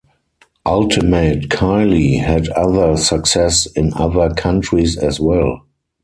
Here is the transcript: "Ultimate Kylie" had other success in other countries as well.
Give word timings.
"Ultimate 0.65 1.49
Kylie" 1.49 2.19
had 2.19 2.49
other 2.49 2.97
success 2.97 3.67
in 3.67 3.93
other 3.93 4.31
countries 4.33 4.97
as 4.97 5.19
well. 5.19 5.67